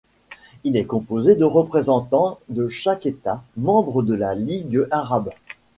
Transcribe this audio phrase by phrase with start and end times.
[0.63, 5.29] Il est composé de représentants de chaque État membre de la Ligue arabe.